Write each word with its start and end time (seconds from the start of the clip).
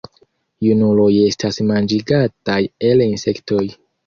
Junuloj 0.67 1.09
estas 1.25 1.59
manĝigataj 1.73 2.57
el 2.89 3.05
insektoj. 3.09 3.63